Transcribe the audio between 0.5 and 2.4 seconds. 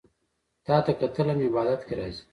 تاته کتل هم عبادت کی راځي